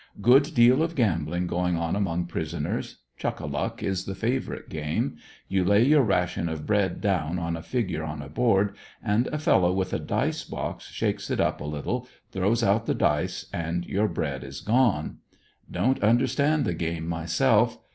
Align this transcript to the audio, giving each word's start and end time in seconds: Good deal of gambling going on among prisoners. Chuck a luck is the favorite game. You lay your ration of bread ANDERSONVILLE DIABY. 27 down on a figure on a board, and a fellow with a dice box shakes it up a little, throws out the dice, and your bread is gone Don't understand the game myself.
Good 0.19 0.55
deal 0.55 0.81
of 0.81 0.95
gambling 0.95 1.45
going 1.45 1.77
on 1.77 1.95
among 1.95 2.25
prisoners. 2.25 3.01
Chuck 3.17 3.39
a 3.39 3.45
luck 3.45 3.83
is 3.83 4.05
the 4.05 4.15
favorite 4.15 4.67
game. 4.67 5.17
You 5.47 5.63
lay 5.63 5.83
your 5.83 6.01
ration 6.01 6.49
of 6.49 6.65
bread 6.65 6.93
ANDERSONVILLE 6.93 7.01
DIABY. 7.11 7.35
27 7.35 7.37
down 7.37 7.45
on 7.45 7.55
a 7.55 7.61
figure 7.61 8.03
on 8.03 8.21
a 8.23 8.27
board, 8.27 8.75
and 9.03 9.27
a 9.27 9.37
fellow 9.37 9.71
with 9.71 9.93
a 9.93 9.99
dice 9.99 10.43
box 10.43 10.85
shakes 10.89 11.29
it 11.29 11.39
up 11.39 11.61
a 11.61 11.65
little, 11.65 12.07
throws 12.31 12.63
out 12.63 12.87
the 12.87 12.95
dice, 12.95 13.45
and 13.53 13.85
your 13.85 14.07
bread 14.07 14.43
is 14.43 14.61
gone 14.61 15.19
Don't 15.69 16.01
understand 16.01 16.65
the 16.65 16.73
game 16.73 17.07
myself. 17.07 17.77